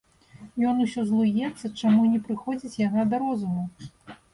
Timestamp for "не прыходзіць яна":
2.17-3.01